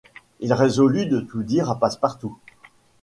Il 0.39 0.51
résolut 0.51 1.05
de 1.05 1.19
tout 1.19 1.43
dire 1.43 1.69
à 1.69 1.77
Passepartout. 1.79 2.35